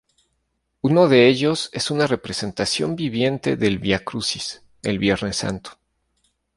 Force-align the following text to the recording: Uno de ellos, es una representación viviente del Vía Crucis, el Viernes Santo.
Uno 0.81 1.07
de 1.09 1.27
ellos, 1.27 1.69
es 1.73 1.91
una 1.91 2.07
representación 2.07 2.95
viviente 2.95 3.55
del 3.55 3.77
Vía 3.77 3.99
Crucis, 4.03 4.63
el 4.81 4.97
Viernes 4.97 5.35
Santo. 5.35 5.73